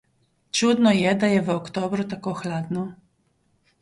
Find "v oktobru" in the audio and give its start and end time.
1.49-2.07